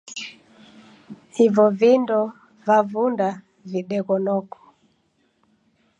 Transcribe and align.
Ivo 1.45 1.65
vindo 1.81 2.17
vavunda 2.67 3.29
videgho 3.71 4.15
noko. 4.25 4.59